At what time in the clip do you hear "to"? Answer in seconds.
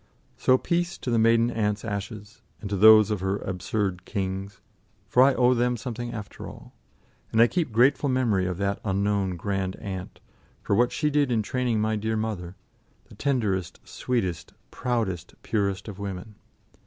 0.97-1.11, 2.71-2.75